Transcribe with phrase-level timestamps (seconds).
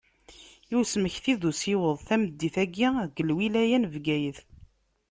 [0.71, 4.39] I usmekti d usiweḍ, tameddit-agi deg lwilaya n Bgayet.